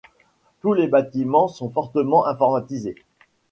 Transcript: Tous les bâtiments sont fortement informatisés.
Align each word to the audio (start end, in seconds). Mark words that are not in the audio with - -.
Tous 0.61 0.73
les 0.73 0.87
bâtiments 0.87 1.47
sont 1.47 1.69
fortement 1.69 2.25
informatisés. 2.25 2.95